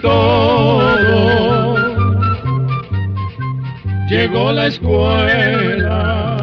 todo. 0.00 1.76
Llegó 4.08 4.52
la 4.52 4.66
escuela, 4.68 6.36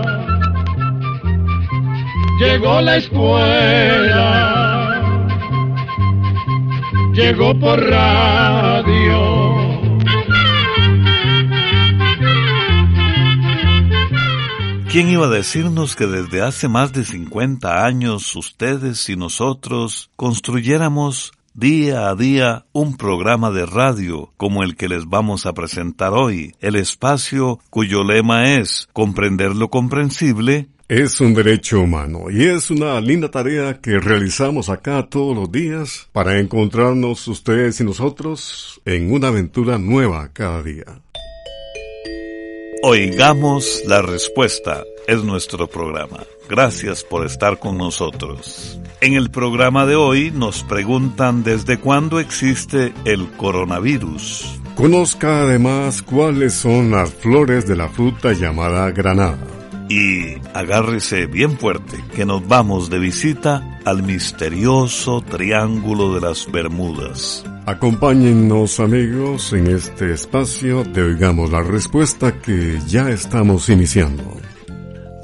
llegó 2.40 2.82
la 2.82 2.98
escuela, 2.98 4.22
llegó 7.14 7.60
por 7.60 7.80
radio. 7.80 9.46
¿Quién 14.96 15.10
iba 15.10 15.26
a 15.26 15.30
decirnos 15.30 15.96
que 15.98 16.08
desde 16.08 16.42
hace 16.42 16.70
más 16.70 16.94
de 16.94 17.04
50 17.04 17.84
años 17.84 18.34
ustedes 18.36 19.10
y 19.10 19.18
nosotros 19.18 20.10
construyéramos 20.16 21.34
día 21.56 22.10
a 22.10 22.16
día 22.16 22.66
un 22.74 22.98
programa 22.98 23.50
de 23.50 23.66
radio 23.66 24.34
como 24.36 24.62
el 24.62 24.76
que 24.76 24.90
les 24.90 25.06
vamos 25.06 25.46
a 25.46 25.54
presentar 25.54 26.12
hoy, 26.12 26.54
el 26.60 26.76
espacio 26.76 27.60
cuyo 27.70 28.04
lema 28.04 28.56
es 28.56 28.90
comprender 28.92 29.56
lo 29.56 29.70
comprensible 29.70 30.68
es 30.90 31.20
un 31.22 31.34
derecho 31.34 31.80
humano 31.80 32.30
y 32.30 32.44
es 32.44 32.70
una 32.70 33.00
linda 33.00 33.32
tarea 33.32 33.80
que 33.80 34.00
realizamos 34.00 34.70
acá 34.70 35.08
todos 35.10 35.36
los 35.36 35.50
días 35.50 36.10
para 36.12 36.40
encontrarnos 36.40 37.28
ustedes 37.30 37.80
y 37.80 37.86
nosotros 37.86 38.82
en 38.84 39.12
una 39.12 39.30
aventura 39.30 39.80
nueva 39.80 40.30
cada 40.34 40.62
día. 40.62 41.02
Oigamos 42.84 43.82
la 43.88 44.04
respuesta 44.04 44.84
es 45.08 45.24
nuestro 45.24 45.68
programa. 45.68 46.20
Gracias 46.50 47.04
por 47.04 47.26
estar 47.26 47.60
con 47.60 47.78
nosotros. 47.78 48.80
En 49.02 49.14
el 49.14 49.30
programa 49.30 49.86
de 49.86 49.96
hoy 49.96 50.32
nos 50.32 50.64
preguntan 50.64 51.44
desde 51.44 51.78
cuándo 51.78 52.20
existe 52.20 52.94
el 53.06 53.32
coronavirus. 53.32 54.60
Conozca 54.76 55.42
además 55.42 56.02
cuáles 56.02 56.54
son 56.54 56.92
las 56.92 57.14
flores 57.14 57.66
de 57.68 57.76
la 57.76 57.90
fruta 57.90 58.34
llamada 58.34 58.92
granada. 58.92 59.38
Y 59.90 60.36
agárrese 60.54 61.28
bien 61.28 61.58
fuerte 61.58 62.04
que 62.16 62.26
nos 62.26 62.48
vamos 62.48 62.90
de 62.90 63.00
visita 63.00 63.80
al 63.86 64.04
misterioso 64.04 65.22
Triángulo 65.22 66.16
de 66.16 66.22
las 66.22 66.52
Bermudas. 66.52 67.44
Acompáñennos 67.68 68.80
amigos 68.80 69.54
en 69.54 69.68
este 69.68 70.14
espacio 70.14 70.84
de 70.84 71.04
Oigamos 71.04 71.52
la 71.52 71.62
Respuesta 71.62 72.40
que 72.42 72.80
ya 72.88 73.10
estamos 73.10 73.70
iniciando. 73.70 74.24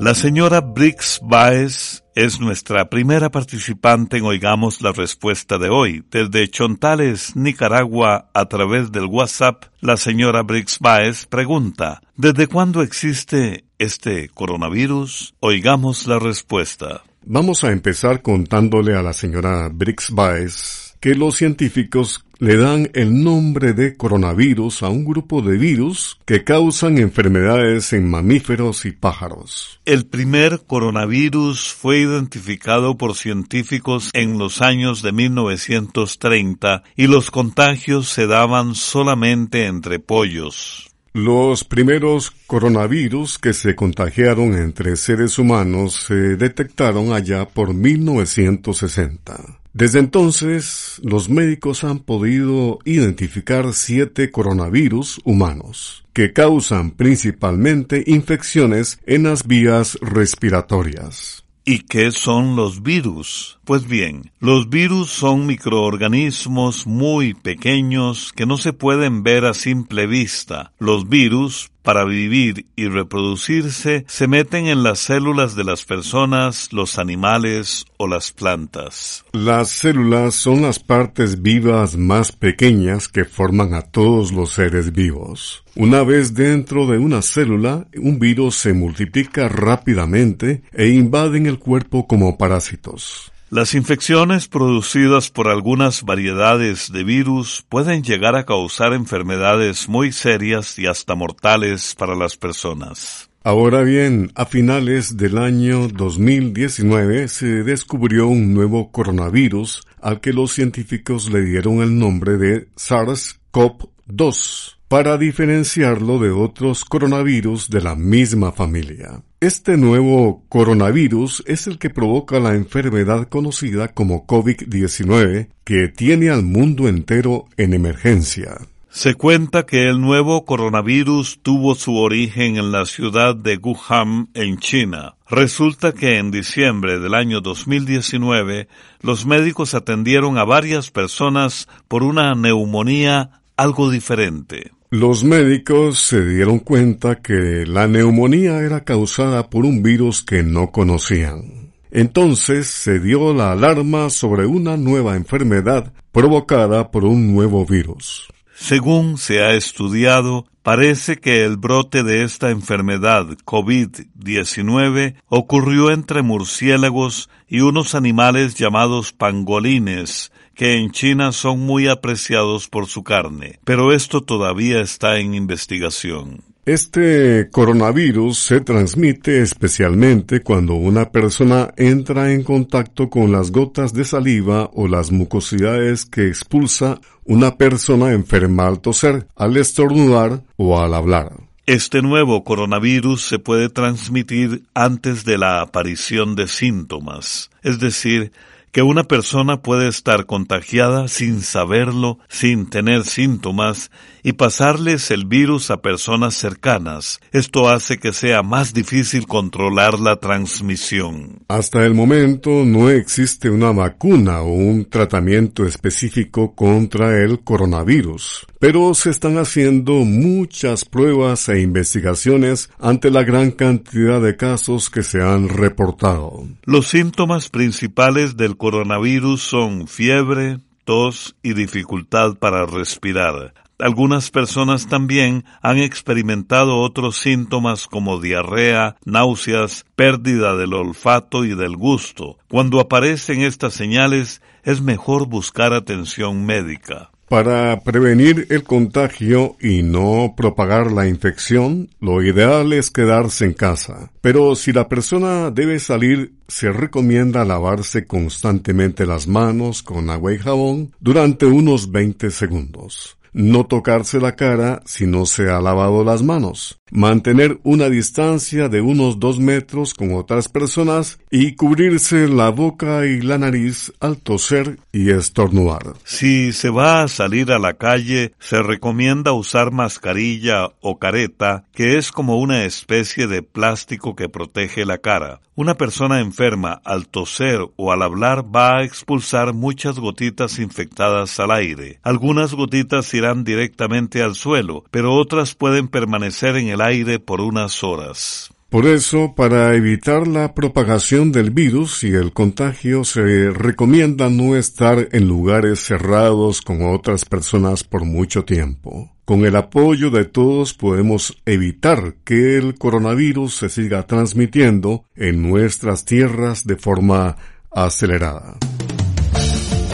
La 0.01 0.15
señora 0.15 0.61
Briggs 0.61 1.19
Baez 1.21 2.03
es 2.15 2.39
nuestra 2.39 2.89
primera 2.89 3.29
participante 3.29 4.17
en 4.17 4.23
Oigamos 4.23 4.81
la 4.81 4.93
Respuesta 4.93 5.59
de 5.59 5.69
hoy. 5.69 6.03
Desde 6.09 6.49
Chontales, 6.49 7.35
Nicaragua, 7.35 8.31
a 8.33 8.45
través 8.45 8.91
del 8.91 9.05
WhatsApp, 9.05 9.65
la 9.79 9.97
señora 9.97 10.41
Briggs 10.41 10.79
Baez 10.79 11.27
pregunta, 11.27 12.01
¿desde 12.15 12.47
cuándo 12.47 12.81
existe 12.81 13.65
este 13.77 14.29
coronavirus? 14.29 15.35
Oigamos 15.39 16.07
la 16.07 16.17
respuesta. 16.17 17.03
Vamos 17.23 17.63
a 17.63 17.71
empezar 17.71 18.23
contándole 18.23 18.95
a 18.95 19.03
la 19.03 19.13
señora 19.13 19.69
Briggs 19.71 20.09
Baez 20.09 20.80
que 21.01 21.15
los 21.15 21.35
científicos 21.35 22.23
le 22.37 22.57
dan 22.57 22.89
el 22.93 23.23
nombre 23.23 23.73
de 23.73 23.97
coronavirus 23.97 24.83
a 24.83 24.89
un 24.89 25.03
grupo 25.03 25.41
de 25.41 25.57
virus 25.57 26.19
que 26.25 26.43
causan 26.43 26.97
enfermedades 26.99 27.91
en 27.93 28.09
mamíferos 28.09 28.85
y 28.85 28.91
pájaros. 28.91 29.79
El 29.85 30.05
primer 30.05 30.61
coronavirus 30.65 31.73
fue 31.73 31.99
identificado 31.99 32.97
por 32.97 33.15
científicos 33.15 34.09
en 34.13 34.37
los 34.37 34.61
años 34.61 35.01
de 35.01 35.11
1930 35.11 36.83
y 36.95 37.07
los 37.07 37.29
contagios 37.29 38.07
se 38.07 38.27
daban 38.27 38.75
solamente 38.75 39.65
entre 39.65 39.99
pollos. 39.99 40.91
Los 41.13 41.63
primeros 41.63 42.31
coronavirus 42.47 43.37
que 43.37 43.53
se 43.53 43.75
contagiaron 43.75 44.53
entre 44.53 44.95
seres 44.95 45.37
humanos 45.37 46.05
se 46.07 46.37
detectaron 46.37 47.11
allá 47.11 47.47
por 47.49 47.73
1960. 47.73 49.60
Desde 49.73 49.99
entonces, 49.99 50.99
los 51.03 51.29
médicos 51.29 51.85
han 51.85 51.99
podido 51.99 52.79
identificar 52.83 53.73
siete 53.73 54.29
coronavirus 54.29 55.21
humanos, 55.23 56.03
que 56.11 56.33
causan 56.33 56.91
principalmente 56.91 58.03
infecciones 58.05 58.99
en 59.05 59.23
las 59.23 59.47
vías 59.47 59.97
respiratorias. 60.01 61.45
¿Y 61.63 61.79
qué 61.79 62.11
son 62.11 62.55
los 62.55 62.81
virus? 62.81 63.59
Pues 63.63 63.87
bien, 63.87 64.31
los 64.39 64.69
virus 64.69 65.11
son 65.11 65.45
microorganismos 65.45 66.87
muy 66.87 67.35
pequeños 67.35 68.33
que 68.33 68.47
no 68.47 68.57
se 68.57 68.73
pueden 68.73 69.21
ver 69.21 69.45
a 69.45 69.53
simple 69.53 70.07
vista. 70.07 70.73
Los 70.79 71.07
virus 71.07 71.71
para 71.83 72.05
vivir 72.05 72.65
y 72.75 72.87
reproducirse 72.87 74.05
se 74.07 74.27
meten 74.27 74.67
en 74.67 74.83
las 74.83 74.99
células 74.99 75.55
de 75.55 75.63
las 75.63 75.83
personas, 75.85 76.71
los 76.71 76.99
animales 76.99 77.85
o 77.97 78.07
las 78.07 78.31
plantas. 78.31 79.25
Las 79.33 79.69
células 79.69 80.35
son 80.35 80.61
las 80.61 80.79
partes 80.79 81.41
vivas 81.41 81.97
más 81.97 82.31
pequeñas 82.31 83.07
que 83.07 83.25
forman 83.25 83.73
a 83.73 83.81
todos 83.81 84.31
los 84.31 84.51
seres 84.51 84.91
vivos. 84.91 85.63
Una 85.75 86.03
vez 86.03 86.33
dentro 86.33 86.85
de 86.85 86.97
una 86.97 87.21
célula, 87.21 87.87
un 87.95 88.19
virus 88.19 88.55
se 88.57 88.73
multiplica 88.73 89.47
rápidamente 89.47 90.63
e 90.73 90.89
invaden 90.89 91.45
el 91.45 91.59
cuerpo 91.59 92.07
como 92.07 92.37
parásitos. 92.37 93.30
Las 93.53 93.75
infecciones 93.75 94.47
producidas 94.47 95.29
por 95.29 95.49
algunas 95.49 96.03
variedades 96.03 96.89
de 96.89 97.03
virus 97.03 97.65
pueden 97.67 98.01
llegar 98.01 98.37
a 98.37 98.45
causar 98.45 98.93
enfermedades 98.93 99.89
muy 99.89 100.13
serias 100.13 100.79
y 100.79 100.87
hasta 100.87 101.15
mortales 101.15 101.93
para 101.95 102.15
las 102.15 102.37
personas. 102.37 103.29
Ahora 103.43 103.81
bien, 103.81 104.31
a 104.35 104.45
finales 104.45 105.17
del 105.17 105.37
año 105.37 105.89
2019 105.89 107.27
se 107.27 107.63
descubrió 107.63 108.29
un 108.29 108.53
nuevo 108.53 108.89
coronavirus 108.89 109.81
al 109.99 110.21
que 110.21 110.31
los 110.31 110.53
científicos 110.53 111.29
le 111.29 111.41
dieron 111.41 111.81
el 111.81 111.99
nombre 111.99 112.37
de 112.37 112.69
SARS-CoV-2 112.75 114.77
para 114.91 115.17
diferenciarlo 115.17 116.19
de 116.19 116.31
otros 116.31 116.83
coronavirus 116.83 117.69
de 117.69 117.79
la 117.79 117.95
misma 117.95 118.51
familia. 118.51 119.23
Este 119.39 119.77
nuevo 119.77 120.43
coronavirus 120.49 121.43
es 121.47 121.65
el 121.67 121.79
que 121.79 121.89
provoca 121.89 122.41
la 122.41 122.55
enfermedad 122.55 123.29
conocida 123.29 123.87
como 123.87 124.27
COVID-19, 124.27 125.47
que 125.63 125.87
tiene 125.87 126.29
al 126.29 126.43
mundo 126.43 126.89
entero 126.89 127.45
en 127.55 127.73
emergencia. 127.73 128.57
Se 128.89 129.15
cuenta 129.15 129.65
que 129.65 129.87
el 129.87 130.01
nuevo 130.01 130.43
coronavirus 130.43 131.39
tuvo 131.41 131.75
su 131.75 131.95
origen 131.95 132.57
en 132.57 132.73
la 132.73 132.85
ciudad 132.85 133.33
de 133.33 133.55
Wuhan, 133.63 134.27
en 134.33 134.57
China. 134.57 135.15
Resulta 135.29 135.93
que 135.93 136.17
en 136.17 136.31
diciembre 136.31 136.99
del 136.99 137.13
año 137.13 137.39
2019 137.39 138.67
los 138.99 139.25
médicos 139.25 139.73
atendieron 139.73 140.37
a 140.37 140.43
varias 140.43 140.91
personas 140.91 141.69
por 141.87 142.03
una 142.03 142.35
neumonía 142.35 143.39
algo 143.55 143.89
diferente. 143.89 144.71
Los 144.93 145.23
médicos 145.23 145.99
se 145.99 146.21
dieron 146.21 146.59
cuenta 146.59 147.21
que 147.21 147.65
la 147.65 147.87
neumonía 147.87 148.59
era 148.59 148.83
causada 148.83 149.49
por 149.49 149.63
un 149.63 149.81
virus 149.81 150.21
que 150.21 150.43
no 150.43 150.73
conocían. 150.73 151.71
Entonces 151.91 152.67
se 152.67 152.99
dio 152.99 153.33
la 153.33 153.53
alarma 153.53 154.09
sobre 154.09 154.45
una 154.45 154.75
nueva 154.75 155.15
enfermedad 155.15 155.93
provocada 156.11 156.91
por 156.91 157.05
un 157.05 157.33
nuevo 157.33 157.65
virus. 157.65 158.27
Según 158.53 159.17
se 159.17 159.41
ha 159.41 159.53
estudiado, 159.53 160.45
parece 160.61 161.21
que 161.21 161.45
el 161.45 161.55
brote 161.55 162.03
de 162.03 162.25
esta 162.25 162.49
enfermedad 162.49 163.27
COVID-19 163.45 165.15
ocurrió 165.29 165.91
entre 165.91 166.21
murciélagos 166.21 167.29
y 167.47 167.61
unos 167.61 167.95
animales 167.95 168.55
llamados 168.55 169.13
pangolines, 169.13 170.33
que 170.61 170.77
en 170.77 170.91
China 170.91 171.31
son 171.31 171.61
muy 171.61 171.87
apreciados 171.87 172.67
por 172.67 172.85
su 172.85 173.01
carne, 173.01 173.57
pero 173.63 173.91
esto 173.91 174.21
todavía 174.21 174.79
está 174.79 175.17
en 175.17 175.33
investigación. 175.33 176.43
Este 176.67 177.49
coronavirus 177.49 178.37
se 178.37 178.61
transmite 178.61 179.41
especialmente 179.41 180.41
cuando 180.41 180.75
una 180.75 181.09
persona 181.09 181.73
entra 181.77 182.31
en 182.31 182.43
contacto 182.43 183.09
con 183.09 183.31
las 183.31 183.49
gotas 183.49 183.91
de 183.93 184.03
saliva 184.05 184.69
o 184.75 184.87
las 184.87 185.11
mucosidades 185.11 186.05
que 186.05 186.27
expulsa 186.27 187.01
una 187.25 187.57
persona 187.57 188.11
enferma 188.11 188.67
al 188.67 188.81
toser, 188.81 189.25
al 189.35 189.57
estornudar 189.57 190.43
o 190.57 190.79
al 190.79 190.93
hablar. 190.93 191.37
Este 191.65 192.03
nuevo 192.03 192.43
coronavirus 192.43 193.19
se 193.23 193.39
puede 193.39 193.69
transmitir 193.69 194.61
antes 194.75 195.25
de 195.25 195.39
la 195.39 195.61
aparición 195.61 196.35
de 196.35 196.47
síntomas, 196.47 197.49
es 197.63 197.79
decir, 197.79 198.31
que 198.71 198.81
una 198.81 199.03
persona 199.03 199.61
puede 199.61 199.87
estar 199.87 200.25
contagiada 200.25 201.07
sin 201.07 201.41
saberlo, 201.41 202.19
sin 202.29 202.69
tener 202.69 203.03
síntomas, 203.03 203.91
y 204.23 204.33
pasarles 204.33 205.11
el 205.11 205.25
virus 205.25 205.71
a 205.71 205.81
personas 205.81 206.35
cercanas. 206.35 207.19
Esto 207.31 207.69
hace 207.69 207.97
que 207.97 208.13
sea 208.13 208.43
más 208.43 208.73
difícil 208.73 209.27
controlar 209.27 209.99
la 209.99 210.17
transmisión. 210.17 211.39
Hasta 211.47 211.85
el 211.85 211.93
momento 211.93 212.65
no 212.65 212.89
existe 212.89 213.49
una 213.49 213.71
vacuna 213.71 214.41
o 214.41 214.51
un 214.51 214.85
tratamiento 214.85 215.65
específico 215.65 216.55
contra 216.55 217.23
el 217.23 217.39
coronavirus, 217.43 218.47
pero 218.59 218.93
se 218.93 219.09
están 219.09 219.37
haciendo 219.37 219.93
muchas 219.93 220.85
pruebas 220.85 221.49
e 221.49 221.61
investigaciones 221.61 222.69
ante 222.79 223.11
la 223.11 223.23
gran 223.23 223.51
cantidad 223.51 224.21
de 224.21 224.35
casos 224.35 224.89
que 224.89 225.03
se 225.03 225.21
han 225.21 225.49
reportado. 225.49 226.47
Los 226.63 226.87
síntomas 226.87 227.49
principales 227.49 228.37
del 228.37 228.57
coronavirus 228.57 229.41
son 229.41 229.87
fiebre, 229.87 230.59
tos 230.85 231.35
y 231.43 231.53
dificultad 231.53 232.35
para 232.35 232.65
respirar. 232.65 233.53
Algunas 233.81 234.29
personas 234.29 234.87
también 234.87 235.43
han 235.63 235.79
experimentado 235.79 236.77
otros 236.77 237.17
síntomas 237.17 237.87
como 237.87 238.21
diarrea, 238.21 238.95
náuseas, 239.05 239.85
pérdida 239.95 240.55
del 240.55 240.75
olfato 240.75 241.45
y 241.45 241.55
del 241.55 241.75
gusto. 241.77 242.37
Cuando 242.47 242.79
aparecen 242.79 243.41
estas 243.41 243.73
señales 243.73 244.43
es 244.63 244.81
mejor 244.81 245.27
buscar 245.27 245.73
atención 245.73 246.45
médica. 246.45 247.09
Para 247.27 247.79
prevenir 247.79 248.45
el 248.49 248.63
contagio 248.63 249.55
y 249.59 249.81
no 249.81 250.33
propagar 250.37 250.91
la 250.91 251.07
infección, 251.07 251.89
lo 251.99 252.21
ideal 252.21 252.73
es 252.73 252.91
quedarse 252.91 253.45
en 253.45 253.53
casa. 253.53 254.11
Pero 254.21 254.53
si 254.55 254.73
la 254.73 254.89
persona 254.89 255.49
debe 255.49 255.79
salir, 255.79 256.33
se 256.47 256.71
recomienda 256.71 257.45
lavarse 257.45 258.05
constantemente 258.05 259.07
las 259.07 259.27
manos 259.27 259.81
con 259.81 260.11
agua 260.11 260.33
y 260.33 260.37
jabón 260.37 260.91
durante 260.99 261.47
unos 261.47 261.91
20 261.91 262.29
segundos 262.29 263.17
no 263.33 263.65
tocarse 263.65 264.19
la 264.19 264.35
cara 264.35 264.81
si 264.85 265.07
no 265.07 265.25
se 265.25 265.49
ha 265.49 265.61
lavado 265.61 266.03
las 266.03 266.23
manos, 266.23 266.79
mantener 266.91 267.59
una 267.63 267.89
distancia 267.89 268.69
de 268.69 268.81
unos 268.81 269.19
dos 269.19 269.39
metros 269.39 269.93
con 269.93 270.13
otras 270.13 270.49
personas 270.49 271.19
y 271.29 271.55
cubrirse 271.55 272.27
la 272.27 272.49
boca 272.49 273.05
y 273.05 273.21
la 273.21 273.37
nariz 273.37 273.93
al 273.99 274.17
toser 274.17 274.79
y 274.91 275.11
estornudar. 275.11 275.93
Si 276.03 276.51
se 276.51 276.69
va 276.69 277.03
a 277.03 277.07
salir 277.07 277.51
a 277.51 277.59
la 277.59 277.73
calle, 277.73 278.33
se 278.39 278.61
recomienda 278.61 279.33
usar 279.33 279.71
mascarilla 279.71 280.69
o 280.81 280.99
careta, 280.99 281.65
que 281.73 281.97
es 281.97 282.11
como 282.11 282.39
una 282.39 282.65
especie 282.65 283.27
de 283.27 283.41
plástico 283.43 284.15
que 284.15 284.29
protege 284.29 284.85
la 284.85 284.97
cara. 284.97 285.39
Una 285.61 285.77
persona 285.77 286.21
enferma 286.21 286.81
al 286.83 287.07
toser 287.07 287.59
o 287.75 287.91
al 287.91 288.01
hablar 288.01 288.43
va 288.43 288.77
a 288.77 288.83
expulsar 288.83 289.53
muchas 289.53 289.99
gotitas 289.99 290.57
infectadas 290.57 291.39
al 291.39 291.51
aire. 291.51 291.99
Algunas 292.01 292.55
gotitas 292.55 293.13
irán 293.13 293.43
directamente 293.43 294.23
al 294.23 294.33
suelo, 294.33 294.85
pero 294.89 295.13
otras 295.13 295.53
pueden 295.53 295.87
permanecer 295.87 296.55
en 296.55 296.69
el 296.69 296.81
aire 296.81 297.19
por 297.19 297.41
unas 297.41 297.83
horas. 297.83 298.50
Por 298.71 298.85
eso, 298.85 299.35
para 299.35 299.75
evitar 299.75 300.29
la 300.29 300.53
propagación 300.53 301.33
del 301.33 301.49
virus 301.51 302.05
y 302.05 302.13
el 302.13 302.31
contagio, 302.31 303.03
se 303.03 303.49
recomienda 303.49 304.29
no 304.29 304.55
estar 304.55 305.09
en 305.11 305.27
lugares 305.27 305.81
cerrados 305.81 306.61
con 306.61 306.81
otras 306.81 307.25
personas 307.25 307.83
por 307.83 308.05
mucho 308.05 308.45
tiempo. 308.45 309.11
Con 309.25 309.43
el 309.43 309.57
apoyo 309.57 310.09
de 310.09 310.23
todos 310.23 310.73
podemos 310.73 311.37
evitar 311.45 312.15
que 312.23 312.55
el 312.55 312.75
coronavirus 312.75 313.57
se 313.57 313.67
siga 313.67 314.07
transmitiendo 314.07 315.03
en 315.17 315.41
nuestras 315.41 316.05
tierras 316.05 316.65
de 316.65 316.77
forma 316.77 317.35
acelerada 317.71 318.57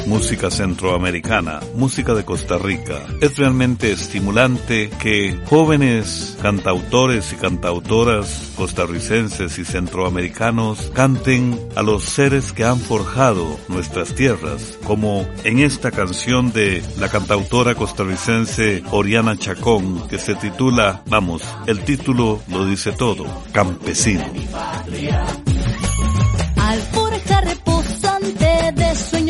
música 0.08 0.50
centroamericana, 0.50 1.60
música 1.76 2.14
de 2.14 2.24
Costa 2.24 2.58
Rica. 2.58 3.06
Es 3.22 3.38
realmente 3.38 3.92
estimulante 3.92 4.90
que 5.02 5.38
jóvenes 5.46 6.38
cantautores 6.42 7.34
y 7.34 7.36
cantautoras 7.36 8.54
costarricenses 8.56 9.60
y 9.60 9.66
centroamericanos 9.66 10.92
canten 10.94 11.60
a 11.76 11.84
los 11.84 12.04
seres 12.04 12.54
que 12.54 12.64
han 12.64 12.80
forjado 12.80 13.60
nuestras 13.68 14.16
tierras, 14.16 14.80
como 14.86 15.28
en 15.44 15.60
esta 15.60 15.92
canción 15.92 16.52
de 16.54 16.82
la 16.98 17.10
cantautora 17.10 17.76
costarricense 17.76 18.84
Oriana 18.92 19.38
Chacón, 19.38 20.08
que 20.08 20.18
se 20.18 20.36
titula, 20.36 21.04
vamos, 21.08 21.44
el 21.68 21.82
título 21.82 22.42
lo 22.48 22.66
dice 22.66 22.94
todo, 22.94 23.26
Campesino. 23.52 24.24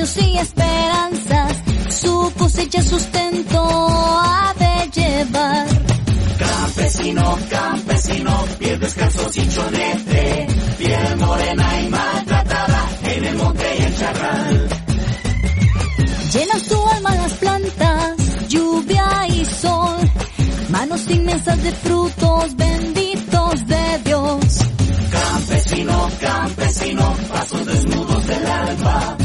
Sueños 0.05 0.17
y 0.17 0.38
esperanzas, 0.38 1.63
su 1.89 2.31
cosecha 2.38 2.83
sustento 2.83 3.67
ha 4.21 4.53
de 4.59 4.91
llevar. 4.91 5.67
Campesino, 6.38 7.38
campesino, 7.49 8.45
piel 8.59 8.79
descalzo 8.79 9.29
y 9.33 9.49
chonete, 9.49 10.47
piel 10.77 11.17
morena 11.17 11.81
y 11.81 11.89
maltratada 11.89 12.89
en 13.05 13.25
el 13.25 13.35
monte 13.38 13.65
y 13.79 13.83
el 13.83 13.97
charral. 13.97 14.69
Llena 16.33 16.59
su 16.59 16.88
alma 16.88 17.15
las 17.15 17.33
plantas, 17.33 18.47
lluvia 18.50 19.27
y 19.29 19.45
sol, 19.45 19.97
manos 20.69 21.09
inmensas 21.09 21.63
de 21.63 21.71
frutos 21.71 22.55
benditos 22.55 23.67
de 23.67 24.00
Dios. 24.05 24.59
Campesino, 25.11 26.09
campesino, 26.21 27.15
pasos 27.31 27.65
desnudos 27.65 28.27
del 28.27 28.45
alba 28.45 29.16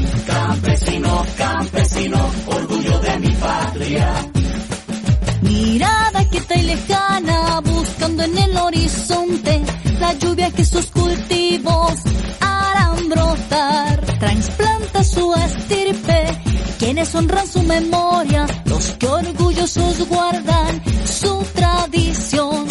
Campesino, 1.36 2.30
orgullo 2.46 2.98
de 3.00 3.18
mi 3.18 3.28
patria. 3.32 4.30
Mirada 5.42 6.24
quieta 6.30 6.54
y 6.56 6.62
lejana, 6.62 7.60
buscando 7.60 8.22
en 8.24 8.38
el 8.38 8.56
horizonte 8.56 9.62
la 10.00 10.12
lluvia 10.14 10.50
que 10.50 10.64
sus 10.64 10.86
cultivos 10.86 11.94
harán 12.40 13.08
brotar. 13.08 14.00
Transplanta 14.18 15.04
su 15.04 15.34
estirpe, 15.34 16.24
quienes 16.78 17.14
honran 17.14 17.46
su 17.46 17.62
memoria, 17.62 18.46
los 18.66 18.90
que 18.92 19.06
orgullosos 19.06 20.08
guardan 20.08 20.82
su 21.04 21.44
tradición. 21.54 22.61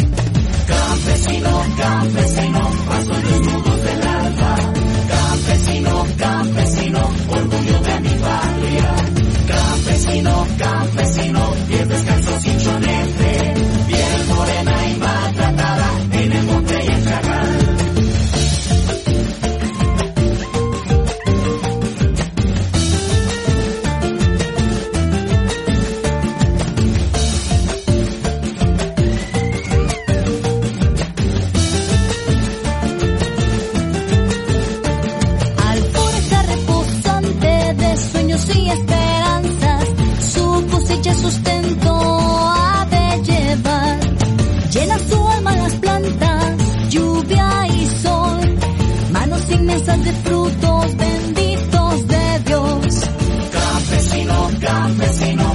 gran 54.71 54.97
vecino. 54.97 55.50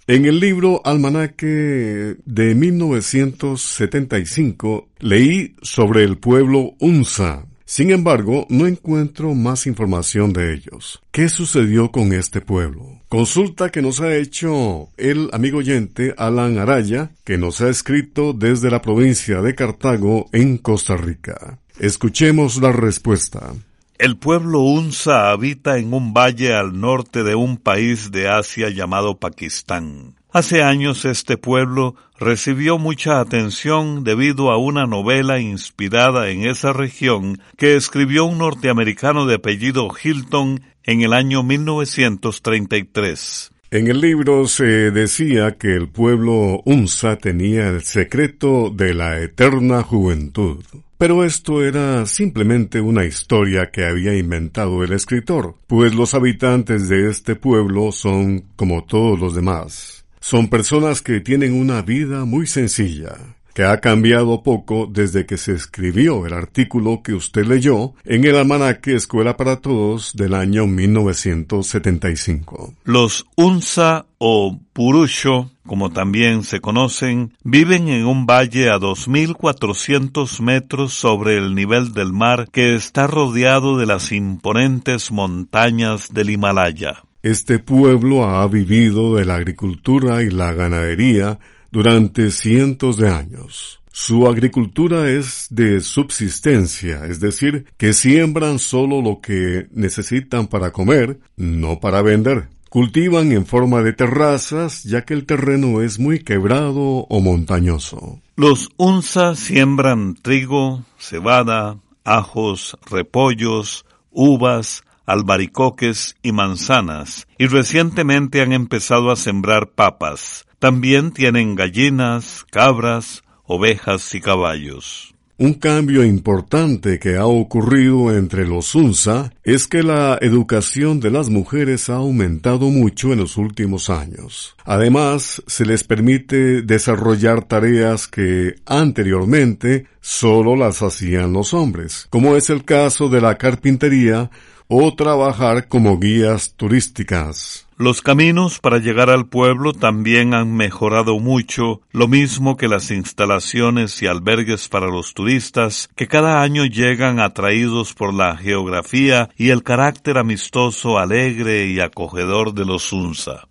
En 0.07 0.25
el 0.25 0.41
libro 0.41 0.81
Almanaque 0.83 2.17
de 2.25 2.55
1975 2.55 4.89
leí 5.00 5.57
sobre 5.61 6.05
el 6.05 6.17
pueblo 6.17 6.73
Unza. 6.79 7.45
Sin 7.67 7.91
embargo, 7.91 8.47
no 8.49 8.67
encuentro 8.67 9.35
más 9.35 9.67
información 9.67 10.33
de 10.33 10.55
ellos. 10.55 11.03
¿Qué 11.11 11.29
sucedió 11.29 11.93
con 11.93 12.15
este 12.15 12.41
pueblo? 12.41 13.00
Consulta 13.11 13.71
que 13.71 13.83
nos 13.83 14.00
ha 14.00 14.14
hecho 14.14 14.88
el 14.97 15.31
amigo 15.33 15.59
oyente 15.59 16.14
Alan 16.17 16.59
Araya, 16.59 17.11
que 17.25 17.38
nos 17.38 17.61
ha 17.61 17.69
escrito 17.69 18.33
desde 18.33 18.71
la 18.71 18.81
provincia 18.81 19.43
de 19.43 19.57
Cartago, 19.57 20.29
en 20.33 20.59
Costa 20.59 20.97
Rica. 20.97 21.59
Escuchemos 21.81 22.59
la 22.62 22.71
respuesta. 22.71 23.52
El 23.99 24.17
pueblo 24.17 24.61
Unza 24.61 25.33
habita 25.33 25.79
en 25.79 25.93
un 25.93 26.14
valle 26.14 26.55
al 26.55 26.79
norte 26.79 27.25
de 27.25 27.35
un 27.35 27.57
país 27.57 28.12
de 28.12 28.29
Asia 28.29 28.71
llamado 28.71 29.19
Pakistán. 29.19 30.14
Hace 30.33 30.62
años 30.62 31.05
este 31.05 31.37
pueblo 31.37 31.97
recibió 32.17 32.79
mucha 32.79 33.19
atención 33.19 34.05
debido 34.05 34.52
a 34.52 34.57
una 34.57 34.87
novela 34.87 35.40
inspirada 35.40 36.31
en 36.31 36.47
esa 36.47 36.73
región 36.73 37.40
que 37.57 37.75
escribió 37.75 38.25
un 38.26 38.38
norteamericano 38.38 39.26
de 39.26 39.35
apellido 39.35 39.88
Hilton 40.00 40.62
en 40.90 41.02
el 41.02 41.12
año 41.12 41.42
1933. 41.44 43.52
En 43.70 43.87
el 43.87 44.00
libro 44.00 44.49
se 44.49 44.90
decía 44.90 45.52
que 45.52 45.76
el 45.76 45.88
pueblo 45.88 46.62
Unza 46.64 47.16
tenía 47.16 47.68
el 47.68 47.82
secreto 47.82 48.70
de 48.70 48.94
la 48.94 49.20
eterna 49.20 49.85
juventud. 49.85 50.64
Pero 50.99 51.23
esto 51.23 51.64
era 51.64 52.04
simplemente 52.06 52.80
una 52.80 53.04
historia 53.04 53.70
que 53.70 53.85
había 53.85 54.16
inventado 54.16 54.82
el 54.82 54.92
escritor, 54.92 55.54
pues 55.68 55.94
los 55.94 56.14
habitantes 56.14 56.88
de 56.88 57.09
este 57.09 57.37
pueblo 57.37 57.92
son 57.92 58.47
como 58.56 58.82
todos 58.82 59.20
los 59.20 59.37
demás. 59.37 60.04
Son 60.18 60.49
personas 60.49 61.02
que 61.02 61.20
tienen 61.20 61.54
una 61.54 61.82
vida 61.82 62.25
muy 62.25 62.49
sencilla, 62.49 63.16
que 63.54 63.64
ha 63.64 63.80
cambiado 63.80 64.42
poco 64.42 64.88
desde 64.90 65.26
que 65.26 65.37
se 65.37 65.52
escribió 65.52 66.26
el 66.26 66.33
artículo 66.33 67.02
que 67.02 67.14
usted 67.14 67.47
leyó 67.47 67.95
en 68.04 68.25
el 68.25 68.37
almanaque 68.37 68.95
Escuela 68.95 69.37
para 69.37 69.57
Todos 69.57 70.14
del 70.14 70.35
año 70.35 70.66
1975. 70.66 72.75
Los 72.85 73.26
Unza 73.37 74.07
o 74.19 74.59
Purusho, 74.73 75.50
como 75.66 75.90
también 75.90 76.45
se 76.45 76.61
conocen, 76.61 77.35
viven 77.42 77.88
en 77.88 78.07
un 78.07 78.26
valle 78.26 78.71
a 78.71 78.78
2.400 78.78 80.40
metros 80.40 80.92
sobre 80.92 81.38
el 81.38 81.54
nivel 81.54 81.92
del 81.92 82.12
mar 82.12 82.49
que 82.50 82.75
está 82.75 83.07
rodeado 83.07 83.78
de 83.78 83.87
las 83.87 84.12
imponentes 84.12 85.11
montañas 85.11 86.12
del 86.12 86.30
Himalaya. 86.30 87.02
Este 87.23 87.59
pueblo 87.59 88.25
ha 88.25 88.47
vivido 88.49 89.16
de 89.16 89.26
la 89.26 89.35
agricultura 89.35 90.23
y 90.23 90.30
la 90.30 90.54
ganadería 90.54 91.38
durante 91.71 92.31
cientos 92.31 92.97
de 92.97 93.09
años. 93.09 93.81
Su 93.93 94.29
agricultura 94.29 95.11
es 95.11 95.49
de 95.50 95.81
subsistencia, 95.81 97.07
es 97.07 97.21
decir, 97.21 97.67
que 97.77 97.93
siembran 97.93 98.59
solo 98.59 99.03
lo 99.03 99.21
que 99.21 99.67
necesitan 99.73 100.47
para 100.47 100.71
comer, 100.71 101.19
no 101.37 101.81
para 101.81 102.00
vender. 102.00 102.49
Cultivan 102.71 103.33
en 103.33 103.47
forma 103.47 103.83
de 103.83 103.93
terrazas, 103.93 104.85
ya 104.85 105.05
que 105.05 105.12
el 105.12 105.27
terreno 105.27 105.83
es 105.83 105.99
muy 105.99 106.21
quebrado 106.21 106.81
o 107.09 107.21
montañoso. 107.21 108.21
Los 108.37 108.71
unza 108.77 109.35
siembran 109.35 110.15
trigo, 110.15 110.85
cebada, 110.97 111.79
ajos, 112.05 112.79
repollos, 112.89 113.85
uvas, 114.12 114.85
albaricoques 115.11 116.17
y 116.23 116.33
manzanas, 116.33 117.26
y 117.38 117.47
recientemente 117.47 118.43
han 118.43 118.52
empezado 118.52 119.11
a 119.11 119.17
sembrar 119.17 119.71
papas. 119.71 120.47
También 120.59 121.12
tienen 121.12 121.55
gallinas, 121.55 122.45
cabras, 122.50 123.25
ovejas 123.45 124.14
y 124.14 124.21
caballos. 124.21 125.14
Un 125.40 125.55
cambio 125.55 126.05
importante 126.05 126.99
que 126.99 127.17
ha 127.17 127.25
ocurrido 127.25 128.14
entre 128.14 128.47
los 128.47 128.75
UNSA 128.75 129.33
es 129.43 129.67
que 129.67 129.83
la 129.83 130.19
educación 130.21 131.00
de 131.00 131.11
las 131.11 131.31
mujeres 131.31 131.88
ha 131.88 131.95
aumentado 131.95 132.69
mucho 132.69 133.14
en 133.14 133.21
los 133.21 133.38
últimos 133.38 133.88
años. 133.88 134.55
Además, 134.67 135.43
se 135.47 135.64
les 135.64 135.83
permite 135.83 136.61
desarrollar 136.61 137.45
tareas 137.45 138.07
que 138.07 138.57
anteriormente 138.67 139.87
solo 140.02 140.57
las 140.57 140.83
hacían 140.83 141.33
los 141.33 141.55
hombres, 141.55 142.07
como 142.11 142.37
es 142.37 142.50
el 142.50 142.67
caso 142.67 143.09
de 143.09 143.23
la 143.23 143.37
carpintería 143.37 144.31
o 144.73 144.95
trabajar 144.95 145.67
como 145.67 145.99
guías 145.99 146.55
turísticas. 146.57 147.67
Los 147.77 148.03
caminos 148.03 148.61
para 148.61 148.79
llegar 148.79 149.11
al 149.11 149.27
pueblo 149.27 149.73
también 149.73 150.33
han 150.33 150.55
mejorado 150.55 151.19
mucho, 151.19 151.81
lo 151.91 152.07
mismo 152.07 152.57
que 152.57 152.69
las 152.69 152.93
instalaciones 152.93 154.00
y 154.00 154.07
albergues 154.07 154.69
para 154.69 154.87
los 154.87 155.12
turistas 155.12 155.91
que 155.97 156.07
cada 156.07 156.43
año 156.43 156.67
llegan 156.67 157.19
atraídos 157.19 157.95
por 157.95 158.15
la 158.15 158.37
geografía 158.37 159.29
y 159.37 159.49
el 159.50 159.65
carácter 159.65 160.19
amistoso, 160.19 160.99
alegre 160.99 161.67
y 161.67 161.81
acogedor 161.81 162.55
de 162.55 162.65
los 162.65 162.93
Unza. 162.93 163.50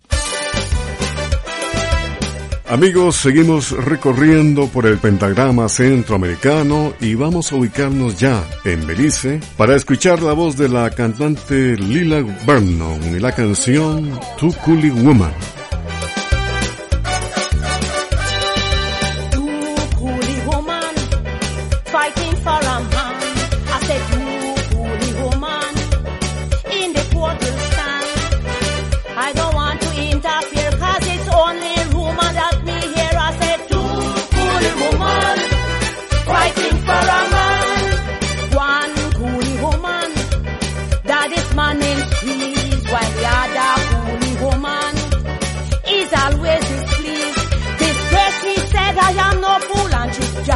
Amigos, 2.70 3.16
seguimos 3.16 3.72
recorriendo 3.72 4.68
por 4.68 4.86
el 4.86 4.98
pentagrama 4.98 5.68
centroamericano 5.68 6.92
y 7.00 7.16
vamos 7.16 7.50
a 7.50 7.56
ubicarnos 7.56 8.16
ya 8.16 8.48
en 8.64 8.86
Belice 8.86 9.40
para 9.56 9.74
escuchar 9.74 10.22
la 10.22 10.34
voz 10.34 10.56
de 10.56 10.68
la 10.68 10.88
cantante 10.90 11.76
Lila 11.76 12.24
Vernon 12.46 13.16
y 13.16 13.18
la 13.18 13.32
canción 13.32 14.16
Coolie 14.64 14.92
Woman. 14.92 15.59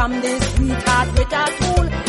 Jam 0.07 0.21
this 0.21 0.55
sweetheart 0.55 1.07
with 1.17 1.33
a 1.33 1.45
tool. 1.59 2.04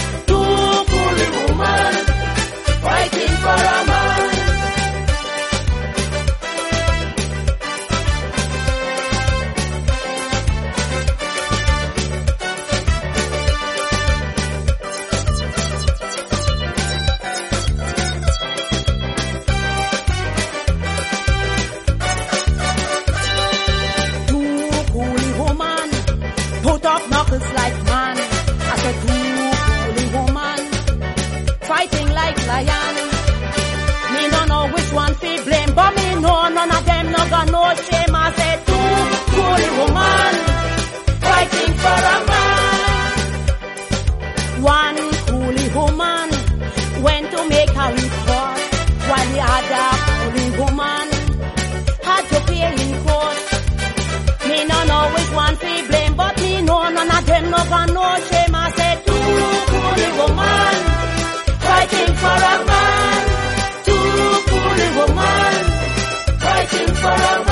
To 47.57 47.67
make 47.67 47.77
a 47.77 47.89
report, 47.89 48.59
while 49.09 49.29
the 49.33 49.41
other 49.57 49.89
coolie 50.07 50.53
woman 50.59 51.07
had 52.03 52.23
to 52.31 52.39
pay 52.47 52.63
in 52.69 53.05
court. 53.05 53.39
Me 54.49 54.65
no 54.65 54.79
know 54.85 55.05
which 55.15 55.31
one 55.35 55.57
fi 55.57 55.87
blame, 55.89 56.17
but 56.17 56.41
me 56.41 56.63
know 56.63 56.89
none 56.91 57.11
of 57.17 57.27
them 57.27 57.45
no 57.51 57.59
got 57.73 57.89
no 57.89 58.07
shame. 58.29 58.55
I 58.55 58.71
said 58.77 58.97
two 59.07 59.13
coolie 59.71 60.13
woman 60.19 60.75
fighting 61.67 62.13
for 62.23 62.39
a 62.53 62.57
man. 62.71 63.21
Two 63.85 64.05
coolie 64.49 64.91
woman 64.99 65.55
fighting 66.41 66.95
for 66.95 67.09
a 67.09 67.37
man. 67.39 67.46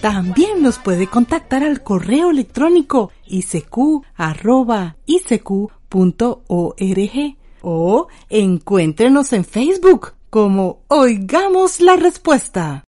También 0.00 0.62
nos 0.62 0.78
puede 0.78 1.08
contactar 1.08 1.64
al 1.64 1.82
correo 1.82 2.30
electrónico 2.30 3.10
isq.isq.org 3.26 4.06
o 7.62 8.06
encuéntrenos 8.28 9.32
en 9.32 9.44
Facebook 9.44 10.12
como 10.30 10.84
Oigamos 10.86 11.80
la 11.80 11.96
Respuesta. 11.96 12.84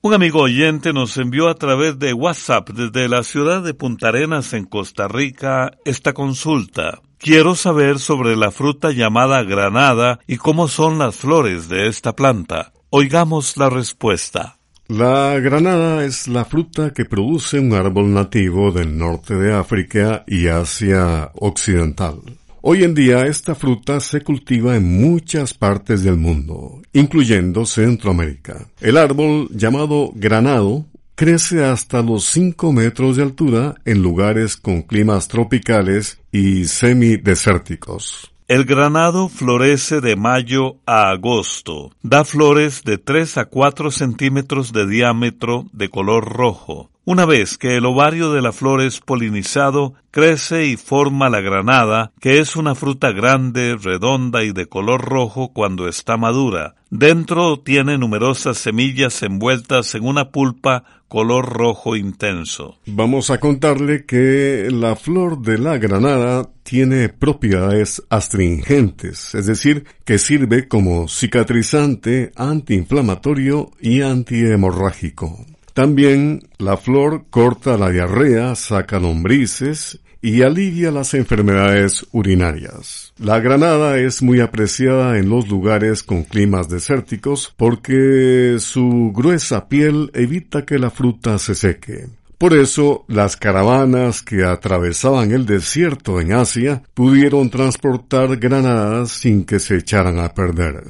Un 0.00 0.14
amigo 0.14 0.40
oyente 0.40 0.94
nos 0.94 1.18
envió 1.18 1.48
a 1.48 1.54
través 1.54 1.98
de 1.98 2.14
WhatsApp 2.14 2.70
desde 2.70 3.08
la 3.08 3.22
ciudad 3.24 3.62
de 3.62 3.74
Punta 3.74 4.08
Arenas 4.08 4.54
en 4.54 4.64
Costa 4.64 5.06
Rica 5.06 5.72
esta 5.84 6.14
consulta. 6.14 7.02
Quiero 7.18 7.54
saber 7.54 7.98
sobre 7.98 8.36
la 8.36 8.50
fruta 8.50 8.90
llamada 8.90 9.42
granada 9.42 10.18
y 10.26 10.38
cómo 10.38 10.68
son 10.68 10.98
las 10.98 11.16
flores 11.16 11.68
de 11.68 11.88
esta 11.88 12.14
planta. 12.14 12.72
Oigamos 12.88 13.56
la 13.58 13.68
respuesta. 13.68 14.58
La 14.88 15.40
granada 15.40 16.04
es 16.04 16.28
la 16.28 16.44
fruta 16.44 16.92
que 16.92 17.06
produce 17.06 17.58
un 17.58 17.72
árbol 17.72 18.12
nativo 18.12 18.70
del 18.70 18.98
norte 18.98 19.34
de 19.34 19.54
África 19.54 20.24
y 20.26 20.48
Asia 20.48 21.30
Occidental. 21.36 22.20
Hoy 22.60 22.84
en 22.84 22.92
día 22.92 23.24
esta 23.26 23.54
fruta 23.54 23.98
se 24.00 24.20
cultiva 24.20 24.76
en 24.76 25.00
muchas 25.00 25.54
partes 25.54 26.02
del 26.02 26.18
mundo, 26.18 26.82
incluyendo 26.92 27.64
Centroamérica. 27.64 28.66
El 28.78 28.98
árbol 28.98 29.48
llamado 29.52 30.12
granado 30.14 30.84
crece 31.14 31.64
hasta 31.64 32.02
los 32.02 32.26
5 32.26 32.70
metros 32.72 33.16
de 33.16 33.22
altura 33.22 33.76
en 33.86 34.02
lugares 34.02 34.58
con 34.58 34.82
climas 34.82 35.28
tropicales 35.28 36.18
y 36.30 36.66
semidesérticos. 36.66 38.33
El 38.46 38.66
granado 38.66 39.30
florece 39.30 40.02
de 40.02 40.16
mayo 40.16 40.76
a 40.84 41.08
agosto. 41.08 41.92
Da 42.02 42.26
flores 42.26 42.84
de 42.84 42.98
3 42.98 43.38
a 43.38 43.46
4 43.46 43.90
centímetros 43.90 44.70
de 44.70 44.86
diámetro 44.86 45.64
de 45.72 45.88
color 45.88 46.30
rojo. 46.30 46.90
Una 47.06 47.26
vez 47.26 47.58
que 47.58 47.76
el 47.76 47.84
ovario 47.84 48.32
de 48.32 48.40
la 48.40 48.50
flor 48.50 48.80
es 48.80 49.00
polinizado, 49.00 49.92
crece 50.10 50.64
y 50.64 50.78
forma 50.78 51.28
la 51.28 51.42
granada, 51.42 52.12
que 52.18 52.38
es 52.38 52.56
una 52.56 52.74
fruta 52.74 53.12
grande, 53.12 53.76
redonda 53.76 54.42
y 54.42 54.52
de 54.52 54.64
color 54.64 55.02
rojo 55.02 55.52
cuando 55.52 55.86
está 55.86 56.16
madura. 56.16 56.76
Dentro 56.88 57.60
tiene 57.60 57.98
numerosas 57.98 58.56
semillas 58.56 59.22
envueltas 59.22 59.94
en 59.94 60.06
una 60.06 60.30
pulpa 60.30 60.84
color 61.08 61.52
rojo 61.52 61.94
intenso. 61.94 62.78
Vamos 62.86 63.28
a 63.28 63.38
contarle 63.38 64.06
que 64.06 64.68
la 64.72 64.96
flor 64.96 65.42
de 65.42 65.58
la 65.58 65.76
granada 65.76 66.48
tiene 66.62 67.10
propiedades 67.10 68.02
astringentes, 68.08 69.34
es 69.34 69.44
decir, 69.44 69.84
que 70.06 70.16
sirve 70.18 70.68
como 70.68 71.06
cicatrizante, 71.08 72.32
antiinflamatorio 72.34 73.72
y 73.78 74.00
antihemorrágico. 74.00 75.44
También 75.74 76.48
la 76.58 76.76
flor 76.76 77.24
corta 77.30 77.76
la 77.76 77.90
diarrea, 77.90 78.54
saca 78.54 79.00
lombrices 79.00 80.00
y 80.22 80.42
alivia 80.42 80.92
las 80.92 81.14
enfermedades 81.14 82.06
urinarias. 82.12 83.12
La 83.18 83.40
granada 83.40 83.98
es 83.98 84.22
muy 84.22 84.40
apreciada 84.40 85.18
en 85.18 85.28
los 85.28 85.48
lugares 85.48 86.04
con 86.04 86.22
climas 86.22 86.68
desérticos 86.68 87.52
porque 87.56 88.56
su 88.60 89.12
gruesa 89.14 89.68
piel 89.68 90.12
evita 90.14 90.64
que 90.64 90.78
la 90.78 90.90
fruta 90.90 91.38
se 91.38 91.56
seque. 91.56 92.06
Por 92.38 92.54
eso, 92.54 93.04
las 93.08 93.36
caravanas 93.36 94.22
que 94.22 94.44
atravesaban 94.44 95.32
el 95.32 95.44
desierto 95.44 96.20
en 96.20 96.32
Asia 96.32 96.82
pudieron 96.94 97.50
transportar 97.50 98.36
granadas 98.36 99.10
sin 99.10 99.44
que 99.44 99.58
se 99.58 99.76
echaran 99.76 100.18
a 100.20 100.34
perder. 100.34 100.84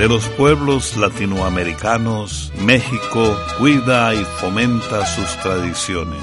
De 0.00 0.08
los 0.08 0.26
pueblos 0.28 0.96
latinoamericanos, 0.96 2.54
México 2.56 3.38
cuida 3.58 4.14
y 4.14 4.24
fomenta 4.40 5.04
sus 5.04 5.28
tradiciones. 5.42 6.18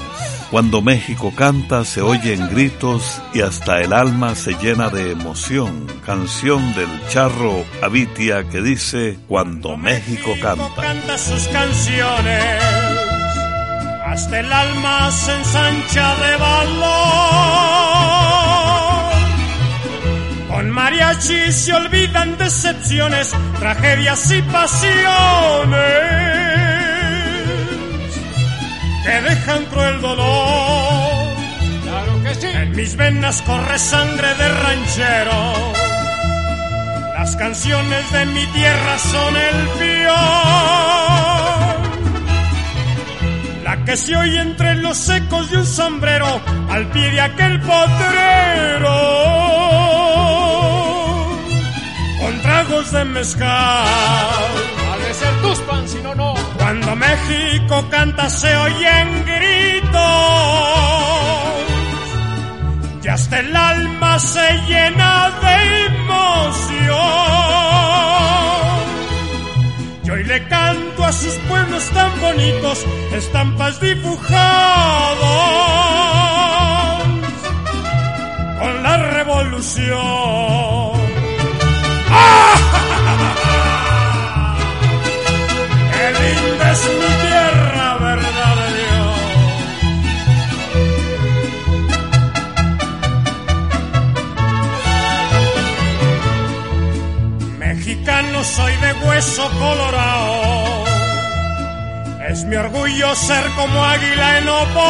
Cuando 0.50 0.82
México 0.82 1.32
canta 1.36 1.84
se 1.84 2.02
oyen 2.02 2.48
gritos 2.48 3.22
y 3.32 3.42
hasta 3.42 3.80
el 3.80 3.92
alma 3.92 4.34
se 4.34 4.54
llena 4.54 4.88
de 4.88 5.12
emoción. 5.12 5.86
Canción 6.04 6.74
del 6.74 6.88
charro 7.08 7.64
Abitia 7.80 8.48
que 8.48 8.62
dice 8.62 9.16
Cuando 9.28 9.76
México 9.76 10.32
canta. 10.42 10.82
canta 10.82 11.16
sus 11.16 11.46
canciones, 11.46 12.60
hasta 14.06 14.40
el 14.40 14.52
alma 14.52 15.08
se 15.12 15.36
ensancha 15.36 16.16
de 16.16 16.36
valor. 16.36 18.17
Con 20.58 20.70
mariachi 20.72 21.52
se 21.52 21.72
olvidan 21.72 22.36
decepciones, 22.36 23.32
tragedias 23.60 24.28
y 24.32 24.42
pasiones 24.42 25.78
que 29.04 29.22
dejan 29.22 29.64
cruel 29.66 30.00
dolor. 30.00 31.36
Claro 31.84 32.22
que 32.24 32.34
sí. 32.34 32.48
En 32.48 32.74
mis 32.74 32.96
venas 32.96 33.40
corre 33.42 33.78
sangre 33.78 34.34
de 34.34 34.48
ranchero. 34.48 35.54
Las 37.16 37.36
canciones 37.36 38.10
de 38.10 38.26
mi 38.26 38.44
tierra 38.46 38.98
son 38.98 39.36
el 39.36 39.68
peor. 39.78 40.16
La 43.62 43.84
que 43.84 43.96
se 43.96 44.16
oye 44.16 44.40
entre 44.40 44.74
los 44.74 45.08
ecos 45.08 45.52
de 45.52 45.58
un 45.58 45.66
sombrero 45.66 46.40
al 46.68 46.90
pie 46.90 47.12
de 47.12 47.20
aquel 47.20 47.60
potrero. 47.60 49.17
Tragos 52.68 52.92
de 52.92 53.04
mezcal. 53.04 53.48
Ha 53.48 54.98
de 54.98 55.14
ser 55.14 55.34
tus 55.42 55.58
pan, 55.60 55.88
si 55.88 56.02
no, 56.02 56.14
no. 56.14 56.34
Cuando 56.56 56.94
México 56.96 57.86
canta 57.90 58.28
se 58.28 58.54
oyen 58.56 59.24
gritos. 59.24 59.98
Y 63.02 63.08
hasta 63.08 63.40
el 63.40 63.56
alma 63.56 64.18
se 64.18 64.52
llena 64.68 65.30
de 65.42 65.86
emoción. 65.86 66.98
Y 70.04 70.10
hoy 70.10 70.24
le 70.24 70.46
canto 70.48 71.04
a 71.04 71.12
sus 71.12 71.34
pueblos 71.48 71.88
tan 71.90 72.20
bonitos, 72.20 72.84
estampas 73.14 73.80
dibujadas 73.80 75.16
con 78.60 78.82
la 78.82 78.98
revolución. 78.98 80.97
Orgullo 102.58 103.14
ser 103.14 103.44
como 103.56 103.84
águila 103.84 104.38
en 104.38 104.48
opor. 104.48 104.88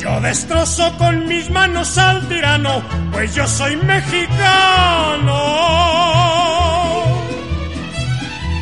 Yo 0.00 0.20
destrozo 0.20 0.98
con 0.98 1.26
mis 1.26 1.48
manos 1.50 1.96
al 1.96 2.26
tirano, 2.28 2.82
pues 3.12 3.34
yo 3.34 3.46
soy 3.46 3.76
mexicano. 3.76 5.40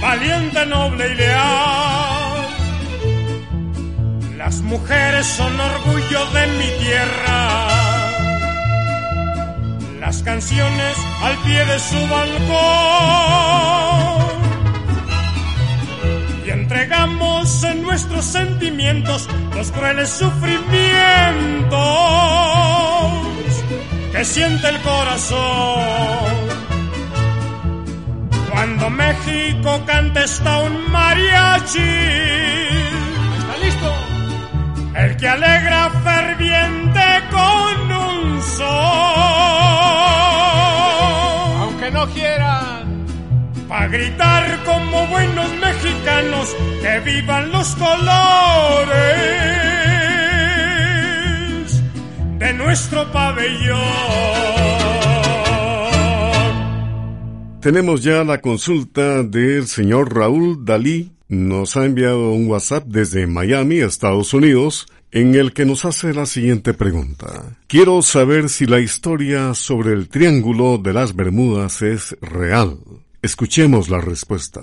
Valiente, 0.00 0.66
noble 0.66 1.12
y 1.12 1.14
leal. 1.14 2.48
Las 4.36 4.60
mujeres 4.60 5.26
son 5.26 5.58
orgullo 5.60 6.26
de 6.32 6.46
mi 6.58 6.70
tierra 6.84 7.92
las 10.02 10.22
canciones 10.24 10.96
al 11.22 11.36
pie 11.38 11.64
de 11.64 11.78
su 11.78 11.96
balcón. 12.08 13.91
En 17.04 17.82
nuestros 17.82 18.24
sentimientos 18.24 19.28
los 19.56 19.72
crueles 19.72 20.08
sufrimientos 20.08 21.72
que 24.12 24.24
siente 24.24 24.68
el 24.68 24.80
corazón. 24.82 26.22
Cuando 28.52 28.88
México 28.90 29.82
canta 29.84 30.22
está 30.22 30.60
un 30.60 30.92
mariachi. 30.92 31.80
¿Está 33.38 33.56
listo? 33.64 33.92
El 34.94 35.16
que 35.16 35.28
alegra 35.28 35.90
ferviente 36.04 37.11
gritar 43.92 44.64
como 44.64 45.06
buenos 45.08 45.50
mexicanos 45.60 46.56
que 46.80 47.00
vivan 47.00 47.52
los 47.52 47.74
colores 47.74 49.02
de 52.38 52.54
nuestro 52.54 53.12
pabellón. 53.12 53.78
Tenemos 57.60 58.02
ya 58.02 58.24
la 58.24 58.40
consulta 58.40 59.22
del 59.22 59.66
señor 59.66 60.14
Raúl 60.14 60.64
Dalí. 60.64 61.12
Nos 61.28 61.76
ha 61.76 61.84
enviado 61.84 62.32
un 62.32 62.48
WhatsApp 62.48 62.84
desde 62.86 63.26
Miami, 63.26 63.80
Estados 63.80 64.32
Unidos, 64.32 64.86
en 65.10 65.34
el 65.34 65.52
que 65.52 65.66
nos 65.66 65.84
hace 65.84 66.14
la 66.14 66.24
siguiente 66.24 66.72
pregunta. 66.72 67.58
Quiero 67.68 68.00
saber 68.00 68.48
si 68.48 68.64
la 68.64 68.80
historia 68.80 69.52
sobre 69.52 69.92
el 69.92 70.08
Triángulo 70.08 70.78
de 70.78 70.94
las 70.94 71.14
Bermudas 71.14 71.82
es 71.82 72.16
real. 72.22 72.78
Escuchemos 73.24 73.88
la 73.88 74.00
respuesta. 74.00 74.62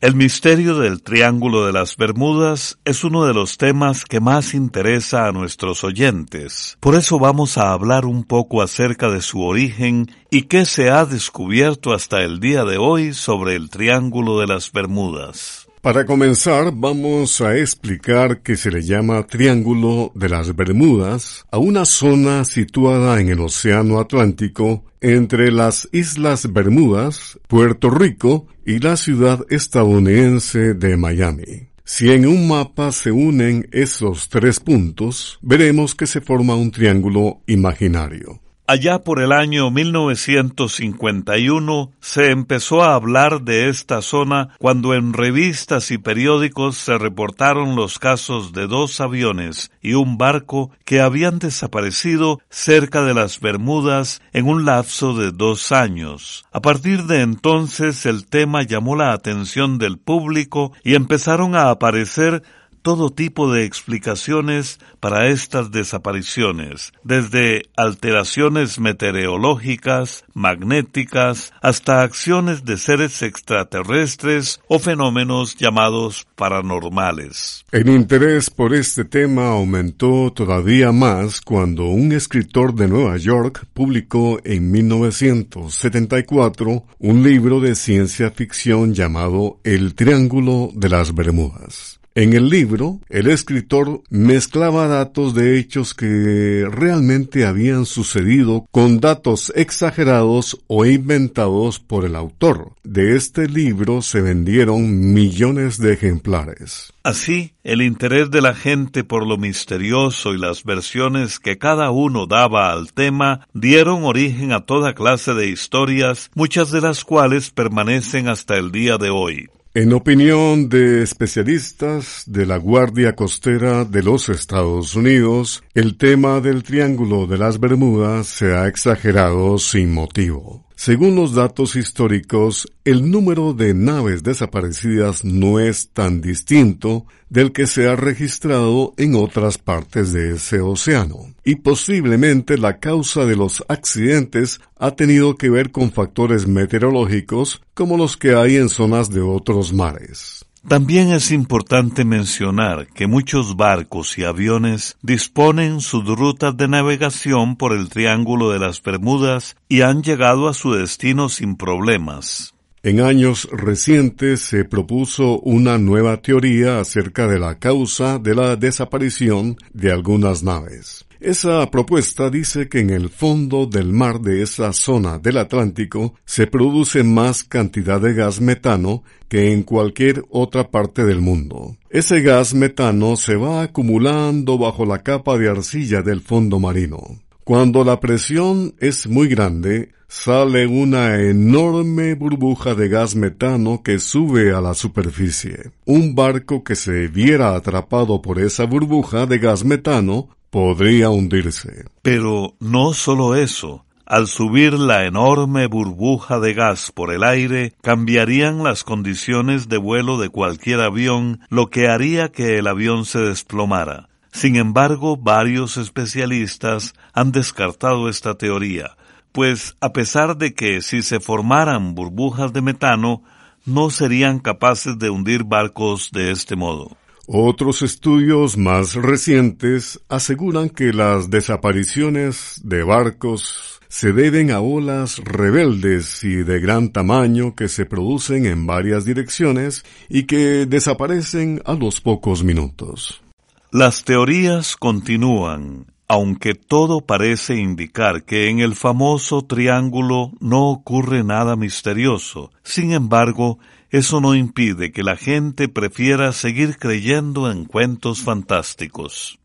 El 0.00 0.14
misterio 0.14 0.78
del 0.78 1.02
Triángulo 1.02 1.66
de 1.66 1.72
las 1.72 1.96
Bermudas 1.96 2.78
es 2.84 3.02
uno 3.02 3.26
de 3.26 3.34
los 3.34 3.58
temas 3.58 4.04
que 4.04 4.20
más 4.20 4.54
interesa 4.54 5.26
a 5.26 5.32
nuestros 5.32 5.82
oyentes. 5.82 6.76
Por 6.78 6.94
eso 6.94 7.18
vamos 7.18 7.58
a 7.58 7.72
hablar 7.72 8.06
un 8.06 8.22
poco 8.22 8.62
acerca 8.62 9.10
de 9.10 9.20
su 9.20 9.42
origen 9.42 10.12
y 10.30 10.42
qué 10.42 10.64
se 10.64 10.90
ha 10.90 11.06
descubierto 11.06 11.92
hasta 11.92 12.22
el 12.22 12.38
día 12.38 12.64
de 12.64 12.78
hoy 12.78 13.14
sobre 13.14 13.56
el 13.56 13.68
Triángulo 13.68 14.38
de 14.38 14.46
las 14.46 14.70
Bermudas. 14.70 15.57
Para 15.82 16.04
comenzar, 16.04 16.72
vamos 16.74 17.40
a 17.40 17.56
explicar 17.56 18.42
que 18.42 18.56
se 18.56 18.72
le 18.72 18.82
llama 18.82 19.24
Triángulo 19.28 20.10
de 20.16 20.28
las 20.28 20.56
Bermudas 20.56 21.46
a 21.52 21.58
una 21.58 21.84
zona 21.84 22.44
situada 22.44 23.20
en 23.20 23.28
el 23.28 23.38
Océano 23.38 24.00
Atlántico 24.00 24.84
entre 25.00 25.52
las 25.52 25.88
Islas 25.92 26.52
Bermudas, 26.52 27.38
Puerto 27.46 27.90
Rico 27.90 28.48
y 28.66 28.80
la 28.80 28.96
ciudad 28.96 29.46
estadounidense 29.50 30.74
de 30.74 30.96
Miami. 30.96 31.68
Si 31.84 32.10
en 32.10 32.26
un 32.26 32.48
mapa 32.48 32.90
se 32.90 33.12
unen 33.12 33.68
esos 33.70 34.28
tres 34.28 34.58
puntos, 34.58 35.38
veremos 35.42 35.94
que 35.94 36.08
se 36.08 36.20
forma 36.20 36.56
un 36.56 36.72
triángulo 36.72 37.40
imaginario. 37.46 38.40
Allá 38.70 38.98
por 38.98 39.22
el 39.22 39.32
año 39.32 39.70
1951 39.70 41.90
se 42.00 42.30
empezó 42.30 42.82
a 42.82 42.96
hablar 42.96 43.40
de 43.40 43.70
esta 43.70 44.02
zona 44.02 44.50
cuando 44.58 44.92
en 44.92 45.14
revistas 45.14 45.90
y 45.90 45.96
periódicos 45.96 46.76
se 46.76 46.98
reportaron 46.98 47.76
los 47.76 47.98
casos 47.98 48.52
de 48.52 48.66
dos 48.66 49.00
aviones 49.00 49.70
y 49.80 49.94
un 49.94 50.18
barco 50.18 50.70
que 50.84 51.00
habían 51.00 51.38
desaparecido 51.38 52.40
cerca 52.50 53.02
de 53.04 53.14
las 53.14 53.40
Bermudas 53.40 54.20
en 54.34 54.46
un 54.46 54.66
lapso 54.66 55.14
de 55.14 55.32
dos 55.32 55.72
años. 55.72 56.44
A 56.52 56.60
partir 56.60 57.04
de 57.04 57.22
entonces 57.22 58.04
el 58.04 58.26
tema 58.26 58.64
llamó 58.64 58.96
la 58.96 59.14
atención 59.14 59.78
del 59.78 59.96
público 59.96 60.72
y 60.84 60.94
empezaron 60.94 61.56
a 61.56 61.70
aparecer 61.70 62.42
todo 62.88 63.10
tipo 63.10 63.52
de 63.52 63.66
explicaciones 63.66 64.80
para 64.98 65.28
estas 65.28 65.70
desapariciones, 65.70 66.94
desde 67.04 67.64
alteraciones 67.76 68.80
meteorológicas, 68.80 70.24
magnéticas, 70.32 71.52
hasta 71.60 72.00
acciones 72.00 72.64
de 72.64 72.78
seres 72.78 73.20
extraterrestres 73.20 74.62
o 74.68 74.78
fenómenos 74.78 75.54
llamados 75.56 76.26
paranormales. 76.34 77.66
El 77.72 77.90
interés 77.90 78.48
por 78.48 78.72
este 78.72 79.04
tema 79.04 79.48
aumentó 79.48 80.32
todavía 80.34 80.90
más 80.90 81.42
cuando 81.42 81.88
un 81.88 82.12
escritor 82.12 82.74
de 82.74 82.88
Nueva 82.88 83.18
York 83.18 83.66
publicó 83.74 84.40
en 84.44 84.70
1974 84.70 86.86
un 87.00 87.22
libro 87.22 87.60
de 87.60 87.74
ciencia 87.74 88.30
ficción 88.30 88.94
llamado 88.94 89.60
El 89.62 89.94
Triángulo 89.94 90.70
de 90.72 90.88
las 90.88 91.14
Bermudas. 91.14 91.97
En 92.18 92.32
el 92.32 92.48
libro, 92.48 92.98
el 93.10 93.28
escritor 93.28 94.02
mezclaba 94.10 94.88
datos 94.88 95.34
de 95.34 95.56
hechos 95.56 95.94
que 95.94 96.66
realmente 96.68 97.46
habían 97.46 97.86
sucedido 97.86 98.66
con 98.72 98.98
datos 98.98 99.52
exagerados 99.54 100.58
o 100.66 100.84
inventados 100.84 101.78
por 101.78 102.04
el 102.04 102.16
autor. 102.16 102.72
De 102.82 103.14
este 103.14 103.46
libro 103.46 104.02
se 104.02 104.20
vendieron 104.20 105.14
millones 105.14 105.78
de 105.78 105.92
ejemplares. 105.92 106.92
Así, 107.04 107.52
el 107.62 107.82
interés 107.82 108.32
de 108.32 108.42
la 108.42 108.54
gente 108.56 109.04
por 109.04 109.24
lo 109.24 109.36
misterioso 109.36 110.34
y 110.34 110.38
las 110.38 110.64
versiones 110.64 111.38
que 111.38 111.56
cada 111.56 111.92
uno 111.92 112.26
daba 112.26 112.72
al 112.72 112.92
tema 112.92 113.46
dieron 113.54 114.02
origen 114.02 114.50
a 114.50 114.66
toda 114.66 114.92
clase 114.92 115.34
de 115.34 115.50
historias, 115.50 116.32
muchas 116.34 116.72
de 116.72 116.80
las 116.80 117.04
cuales 117.04 117.50
permanecen 117.52 118.26
hasta 118.26 118.56
el 118.56 118.72
día 118.72 118.98
de 118.98 119.10
hoy. 119.10 119.48
En 119.74 119.92
opinión 119.92 120.70
de 120.70 121.02
especialistas 121.02 122.22
de 122.26 122.46
la 122.46 122.56
Guardia 122.56 123.14
Costera 123.14 123.84
de 123.84 124.02
los 124.02 124.30
Estados 124.30 124.96
Unidos, 124.96 125.62
el 125.74 125.98
tema 125.98 126.40
del 126.40 126.62
Triángulo 126.62 127.26
de 127.26 127.36
las 127.36 127.60
Bermudas 127.60 128.28
se 128.28 128.56
ha 128.56 128.66
exagerado 128.66 129.58
sin 129.58 129.92
motivo. 129.92 130.67
Según 130.80 131.16
los 131.16 131.34
datos 131.34 131.74
históricos, 131.74 132.68
el 132.84 133.10
número 133.10 133.52
de 133.52 133.74
naves 133.74 134.22
desaparecidas 134.22 135.24
no 135.24 135.58
es 135.58 135.88
tan 135.88 136.20
distinto 136.20 137.04
del 137.28 137.50
que 137.50 137.66
se 137.66 137.88
ha 137.88 137.96
registrado 137.96 138.94
en 138.96 139.16
otras 139.16 139.58
partes 139.58 140.12
de 140.12 140.34
ese 140.34 140.60
océano, 140.60 141.34
y 141.44 141.56
posiblemente 141.56 142.56
la 142.58 142.78
causa 142.78 143.26
de 143.26 143.34
los 143.34 143.64
accidentes 143.66 144.60
ha 144.76 144.92
tenido 144.92 145.34
que 145.34 145.50
ver 145.50 145.72
con 145.72 145.90
factores 145.90 146.46
meteorológicos 146.46 147.60
como 147.74 147.96
los 147.96 148.16
que 148.16 148.36
hay 148.36 148.54
en 148.54 148.68
zonas 148.68 149.10
de 149.10 149.20
otros 149.20 149.72
mares. 149.72 150.47
También 150.68 151.12
es 151.12 151.30
importante 151.30 152.04
mencionar 152.04 152.88
que 152.88 153.06
muchos 153.06 153.56
barcos 153.56 154.18
y 154.18 154.24
aviones 154.24 154.98
disponen 155.00 155.80
sus 155.80 156.04
rutas 156.04 156.58
de 156.58 156.68
navegación 156.68 157.56
por 157.56 157.72
el 157.72 157.88
Triángulo 157.88 158.50
de 158.50 158.58
las 158.58 158.82
Bermudas 158.82 159.56
y 159.66 159.80
han 159.80 160.02
llegado 160.02 160.46
a 160.46 160.52
su 160.52 160.74
destino 160.74 161.30
sin 161.30 161.56
problemas. 161.56 162.54
En 162.88 163.02
años 163.02 163.46
recientes 163.52 164.40
se 164.40 164.64
propuso 164.64 165.40
una 165.40 165.76
nueva 165.76 166.22
teoría 166.22 166.80
acerca 166.80 167.26
de 167.26 167.38
la 167.38 167.58
causa 167.58 168.18
de 168.18 168.34
la 168.34 168.56
desaparición 168.56 169.58
de 169.74 169.92
algunas 169.92 170.42
naves. 170.42 171.04
Esa 171.20 171.70
propuesta 171.70 172.30
dice 172.30 172.70
que 172.70 172.80
en 172.80 172.88
el 172.88 173.10
fondo 173.10 173.66
del 173.66 173.92
mar 173.92 174.22
de 174.22 174.40
esa 174.40 174.72
zona 174.72 175.18
del 175.18 175.36
Atlántico 175.36 176.14
se 176.24 176.46
produce 176.46 177.02
más 177.02 177.44
cantidad 177.44 178.00
de 178.00 178.14
gas 178.14 178.40
metano 178.40 179.02
que 179.28 179.52
en 179.52 179.64
cualquier 179.64 180.24
otra 180.30 180.70
parte 180.70 181.04
del 181.04 181.20
mundo. 181.20 181.76
Ese 181.90 182.22
gas 182.22 182.54
metano 182.54 183.16
se 183.16 183.36
va 183.36 183.64
acumulando 183.64 184.56
bajo 184.56 184.86
la 184.86 185.02
capa 185.02 185.36
de 185.36 185.50
arcilla 185.50 186.00
del 186.00 186.22
fondo 186.22 186.58
marino. 186.58 187.02
Cuando 187.44 187.84
la 187.84 188.00
presión 188.00 188.74
es 188.78 189.06
muy 189.06 189.28
grande, 189.28 189.90
sale 190.08 190.66
una 190.66 191.20
enorme 191.20 192.14
burbuja 192.14 192.74
de 192.74 192.88
gas 192.88 193.14
metano 193.14 193.82
que 193.82 193.98
sube 193.98 194.54
a 194.54 194.60
la 194.62 194.72
superficie. 194.72 195.70
Un 195.84 196.14
barco 196.14 196.64
que 196.64 196.76
se 196.76 197.08
viera 197.08 197.54
atrapado 197.54 198.22
por 198.22 198.40
esa 198.40 198.64
burbuja 198.64 199.26
de 199.26 199.38
gas 199.38 199.64
metano 199.64 200.30
podría 200.50 201.10
hundirse. 201.10 201.84
Pero 202.02 202.54
no 202.58 202.94
solo 202.94 203.36
eso. 203.36 203.84
Al 204.06 204.26
subir 204.26 204.72
la 204.72 205.04
enorme 205.04 205.66
burbuja 205.66 206.40
de 206.40 206.54
gas 206.54 206.90
por 206.90 207.12
el 207.12 207.22
aire, 207.22 207.74
cambiarían 207.82 208.64
las 208.64 208.82
condiciones 208.82 209.68
de 209.68 209.76
vuelo 209.76 210.16
de 210.16 210.30
cualquier 210.30 210.80
avión, 210.80 211.40
lo 211.50 211.68
que 211.68 211.88
haría 211.88 212.32
que 212.32 212.56
el 212.56 212.66
avión 212.66 213.04
se 213.04 213.18
desplomara. 213.18 214.08
Sin 214.32 214.56
embargo, 214.56 215.18
varios 215.18 215.76
especialistas 215.76 216.94
han 217.12 217.32
descartado 217.32 218.08
esta 218.08 218.36
teoría, 218.36 218.96
pues 219.38 219.76
a 219.80 219.92
pesar 219.92 220.36
de 220.36 220.52
que 220.52 220.82
si 220.82 221.00
se 221.00 221.20
formaran 221.20 221.94
burbujas 221.94 222.52
de 222.52 222.60
metano, 222.60 223.22
no 223.64 223.88
serían 223.88 224.40
capaces 224.40 224.98
de 224.98 225.10
hundir 225.10 225.44
barcos 225.44 226.10
de 226.10 226.32
este 226.32 226.56
modo. 226.56 226.96
Otros 227.28 227.82
estudios 227.82 228.56
más 228.56 228.94
recientes 228.94 230.00
aseguran 230.08 230.70
que 230.70 230.92
las 230.92 231.30
desapariciones 231.30 232.60
de 232.64 232.82
barcos 232.82 233.80
se 233.86 234.12
deben 234.12 234.50
a 234.50 234.58
olas 234.58 235.18
rebeldes 235.18 236.24
y 236.24 236.42
de 236.42 236.58
gran 236.58 236.90
tamaño 236.90 237.54
que 237.54 237.68
se 237.68 237.86
producen 237.86 238.44
en 238.44 238.66
varias 238.66 239.04
direcciones 239.04 239.84
y 240.08 240.24
que 240.24 240.66
desaparecen 240.66 241.62
a 241.64 241.74
los 241.74 242.00
pocos 242.00 242.42
minutos. 242.42 243.22
Las 243.70 244.02
teorías 244.02 244.76
continúan, 244.76 245.87
aunque 246.08 246.54
todo 246.54 247.02
parece 247.02 247.56
indicar 247.56 248.24
que 248.24 248.48
en 248.48 248.60
el 248.60 248.74
famoso 248.74 249.42
triángulo 249.42 250.32
no 250.40 250.70
ocurre 250.70 251.22
nada 251.22 251.54
misterioso. 251.54 252.50
Sin 252.62 252.92
embargo, 252.92 253.58
eso 253.90 254.20
no 254.20 254.34
impide 254.34 254.90
que 254.90 255.02
la 255.02 255.16
gente 255.16 255.68
prefiera 255.68 256.32
seguir 256.32 256.78
creyendo 256.78 257.50
en 257.52 257.66
cuentos 257.66 258.22
fantásticos. 258.22 259.38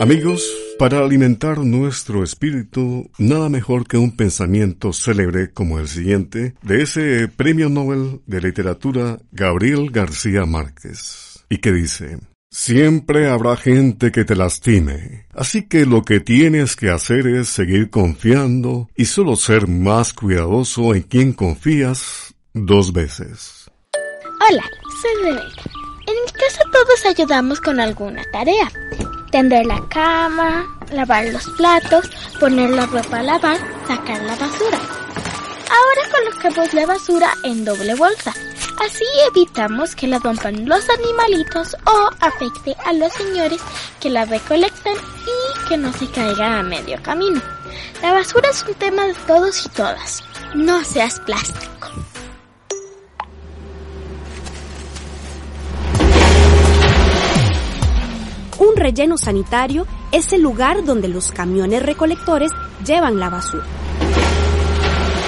Amigos, 0.00 0.42
Para 0.80 1.00
alimentar 1.00 1.58
nuestro 1.58 2.24
espíritu, 2.24 3.10
nada 3.18 3.50
mejor 3.50 3.86
que 3.86 3.98
un 3.98 4.16
pensamiento 4.16 4.94
célebre 4.94 5.50
como 5.52 5.78
el 5.78 5.88
siguiente 5.88 6.54
de 6.62 6.80
ese 6.80 7.28
premio 7.28 7.68
Nobel 7.68 8.22
de 8.24 8.40
literatura 8.40 9.18
Gabriel 9.30 9.90
García 9.90 10.46
Márquez, 10.46 11.44
y 11.50 11.58
que 11.58 11.72
dice, 11.72 12.16
Siempre 12.52 13.30
habrá 13.30 13.56
gente 13.56 14.10
que 14.10 14.24
te 14.24 14.34
lastime, 14.34 15.24
así 15.32 15.68
que 15.68 15.86
lo 15.86 16.02
que 16.02 16.18
tienes 16.18 16.74
que 16.74 16.90
hacer 16.90 17.28
es 17.28 17.48
seguir 17.48 17.90
confiando 17.90 18.88
y 18.96 19.04
solo 19.04 19.36
ser 19.36 19.68
más 19.68 20.12
cuidadoso 20.12 20.92
en 20.92 21.02
quien 21.02 21.32
confías 21.32 22.34
dos 22.52 22.92
veces. 22.92 23.70
Hola, 24.50 24.64
soy 25.00 25.22
Rebeca. 25.22 25.62
En 26.08 26.14
mi 26.24 26.32
casa 26.32 26.62
todos 26.72 27.06
ayudamos 27.06 27.60
con 27.60 27.78
alguna 27.78 28.24
tarea. 28.32 28.68
Tender 29.30 29.64
la 29.64 29.80
cama, 29.88 30.66
lavar 30.92 31.26
los 31.26 31.48
platos, 31.50 32.10
poner 32.40 32.70
la 32.70 32.86
ropa 32.86 33.20
a 33.20 33.22
lavar, 33.22 33.58
sacar 33.86 34.20
la 34.22 34.34
basura. 34.34 34.80
Ahora 35.70 36.02
colocamos 36.10 36.74
la 36.74 36.84
basura 36.84 37.32
en 37.44 37.64
doble 37.64 37.94
bolsa. 37.94 38.34
Así 38.84 39.04
evitamos 39.28 39.94
que 39.94 40.08
la 40.08 40.18
rompan 40.18 40.68
los 40.68 40.88
animalitos 40.90 41.76
o 41.86 42.10
afecte 42.18 42.74
a 42.84 42.92
los 42.92 43.12
señores 43.12 43.60
que 44.00 44.10
la 44.10 44.24
recolectan 44.24 44.94
y 44.94 45.68
que 45.68 45.76
no 45.76 45.92
se 45.92 46.10
caiga 46.10 46.58
a 46.58 46.62
medio 46.64 47.00
camino. 47.02 47.40
La 48.02 48.12
basura 48.12 48.50
es 48.50 48.64
un 48.66 48.74
tema 48.74 49.04
de 49.04 49.14
todos 49.26 49.64
y 49.66 49.68
todas. 49.68 50.24
No 50.54 50.82
seas 50.82 51.20
plástico. 51.20 51.88
Un 58.58 58.76
relleno 58.76 59.16
sanitario 59.16 59.86
es 60.10 60.32
el 60.32 60.42
lugar 60.42 60.84
donde 60.84 61.08
los 61.08 61.30
camiones 61.30 61.82
recolectores 61.82 62.50
llevan 62.84 63.20
la 63.20 63.30
basura. 63.30 63.64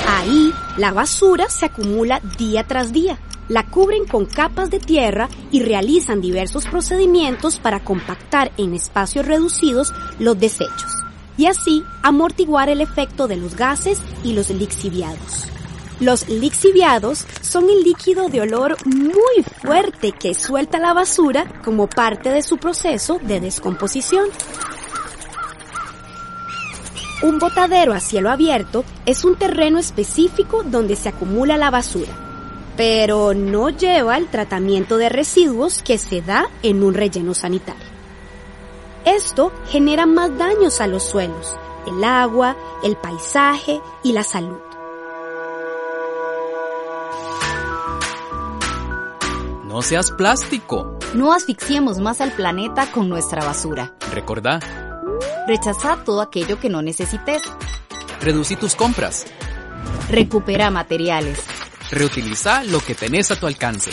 Ahí, 0.06 0.52
la 0.76 0.92
basura 0.92 1.48
se 1.48 1.66
acumula 1.66 2.20
día 2.38 2.66
tras 2.66 2.92
día. 2.92 3.18
La 3.48 3.66
cubren 3.66 4.06
con 4.06 4.26
capas 4.26 4.70
de 4.70 4.78
tierra 4.78 5.28
y 5.50 5.62
realizan 5.62 6.20
diversos 6.20 6.66
procedimientos 6.66 7.58
para 7.58 7.80
compactar 7.80 8.52
en 8.56 8.74
espacios 8.74 9.26
reducidos 9.26 9.92
los 10.18 10.38
desechos 10.38 11.02
y 11.36 11.46
así 11.46 11.82
amortiguar 12.02 12.68
el 12.68 12.80
efecto 12.80 13.26
de 13.26 13.36
los 13.36 13.56
gases 13.56 14.00
y 14.22 14.32
los 14.32 14.50
lixiviados. 14.50 15.48
Los 16.00 16.28
lixiviados 16.28 17.24
son 17.42 17.70
el 17.70 17.82
líquido 17.82 18.28
de 18.28 18.40
olor 18.40 18.76
muy 18.86 19.44
fuerte 19.62 20.12
que 20.12 20.34
suelta 20.34 20.78
la 20.78 20.92
basura 20.92 21.60
como 21.64 21.88
parte 21.88 22.30
de 22.30 22.42
su 22.42 22.58
proceso 22.58 23.20
de 23.22 23.40
descomposición. 23.40 24.28
Un 27.22 27.38
botadero 27.38 27.92
a 27.92 28.00
cielo 28.00 28.30
abierto 28.30 28.84
es 29.06 29.24
un 29.24 29.36
terreno 29.36 29.78
específico 29.78 30.64
donde 30.64 30.96
se 30.96 31.08
acumula 31.08 31.56
la 31.56 31.70
basura, 31.70 32.12
pero 32.76 33.32
no 33.32 33.70
lleva 33.70 34.16
el 34.16 34.26
tratamiento 34.26 34.96
de 34.96 35.08
residuos 35.08 35.84
que 35.84 35.98
se 35.98 36.20
da 36.20 36.48
en 36.64 36.82
un 36.82 36.94
relleno 36.94 37.32
sanitario. 37.34 37.92
Esto 39.04 39.52
genera 39.68 40.04
más 40.04 40.36
daños 40.36 40.80
a 40.80 40.88
los 40.88 41.04
suelos, 41.04 41.56
el 41.86 42.02
agua, 42.02 42.56
el 42.82 42.96
paisaje 42.96 43.80
y 44.02 44.12
la 44.12 44.24
salud. 44.24 44.58
No 49.64 49.80
seas 49.80 50.10
plástico. 50.10 50.98
No 51.14 51.32
asfixiemos 51.32 51.98
más 51.98 52.20
al 52.20 52.32
planeta 52.32 52.90
con 52.90 53.08
nuestra 53.08 53.44
basura. 53.44 53.94
Recordá. 54.12 54.81
Rechaza 55.46 55.98
todo 56.04 56.20
aquello 56.20 56.60
que 56.60 56.68
no 56.68 56.82
necesites. 56.82 57.42
Reducí 58.20 58.56
tus 58.56 58.74
compras. 58.74 59.26
Recupera 60.08 60.70
materiales. 60.70 61.40
Reutiliza 61.90 62.62
lo 62.64 62.80
que 62.80 62.94
tenés 62.94 63.30
a 63.30 63.36
tu 63.36 63.46
alcance. 63.46 63.90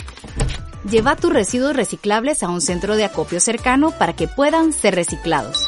Lleva 0.89 1.15
tus 1.15 1.33
residuos 1.33 1.75
reciclables 1.75 2.43
a 2.43 2.49
un 2.49 2.61
centro 2.61 2.95
de 2.95 3.05
acopio 3.05 3.39
cercano 3.39 3.91
para 3.91 4.13
que 4.13 4.27
puedan 4.27 4.73
ser 4.73 4.95
reciclados. 4.95 5.67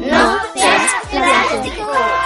No 0.00 0.38
seas 0.54 0.92
plástico. 1.10 2.23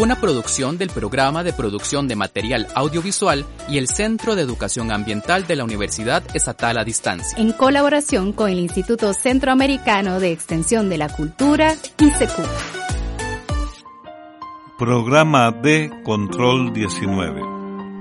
Una 0.00 0.18
producción 0.18 0.78
del 0.78 0.88
Programa 0.88 1.44
de 1.44 1.52
Producción 1.52 2.08
de 2.08 2.16
Material 2.16 2.68
Audiovisual 2.74 3.44
y 3.68 3.76
el 3.76 3.86
Centro 3.86 4.34
de 4.34 4.40
Educación 4.40 4.90
Ambiental 4.92 5.46
de 5.46 5.56
la 5.56 5.64
Universidad 5.64 6.22
Estatal 6.34 6.78
a 6.78 6.84
Distancia. 6.84 7.36
En 7.36 7.52
colaboración 7.52 8.32
con 8.32 8.48
el 8.48 8.60
Instituto 8.60 9.12
Centroamericano 9.12 10.18
de 10.18 10.32
Extensión 10.32 10.88
de 10.88 10.96
la 10.96 11.10
Cultura, 11.10 11.74
ICECU. 11.98 12.42
Programa 14.78 15.50
de 15.50 15.92
Control 16.02 16.72
19. 16.72 17.42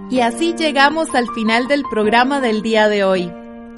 Y 0.10 0.22
así 0.22 0.56
llegamos 0.58 1.14
al 1.14 1.28
final 1.36 1.68
del 1.68 1.84
programa 1.84 2.40
del 2.40 2.62
día 2.62 2.88
de 2.88 3.04
hoy. 3.04 3.30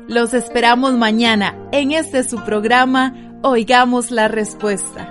Los 0.07 0.35
esperamos 0.35 0.93
mañana 0.93 1.57
en 1.71 1.91
este 1.91 2.23
su 2.23 2.37
programa 2.45 3.15
Oigamos 3.41 4.11
la 4.11 4.27
Respuesta. 4.27 5.10